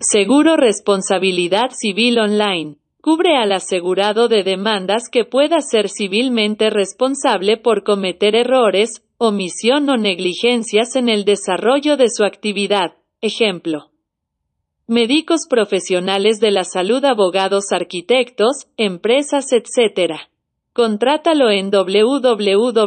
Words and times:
Seguro 0.00 0.56
Responsabilidad 0.56 1.70
Civil 1.72 2.18
Online. 2.18 2.76
Cubre 3.00 3.36
al 3.36 3.52
asegurado 3.52 4.26
de 4.28 4.42
demandas 4.42 5.04
que 5.10 5.24
pueda 5.24 5.60
ser 5.60 5.88
civilmente 5.88 6.68
responsable 6.68 7.56
por 7.58 7.84
cometer 7.84 8.34
errores, 8.34 9.02
omisión 9.18 9.88
o 9.88 9.96
negligencias 9.96 10.96
en 10.96 11.08
el 11.08 11.24
desarrollo 11.24 11.96
de 11.96 12.10
su 12.10 12.24
actividad. 12.24 12.94
Ejemplo. 13.20 13.92
Médicos 14.88 15.42
profesionales 15.48 16.38
de 16.40 16.50
la 16.50 16.64
salud, 16.64 17.02
abogados, 17.04 17.66
arquitectos, 17.70 18.66
empresas, 18.76 19.46
etc. 19.52 20.16
Contrátalo 20.74 21.50
en 21.50 21.70
www.ssseguros.cl. 21.70 22.84